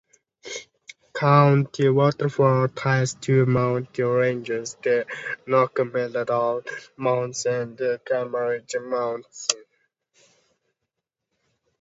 [1.13, 5.05] County Waterford has two mountain ranges, the
[5.45, 6.65] Knockmealdown
[6.97, 9.47] Mountains and the Comeragh Mountains.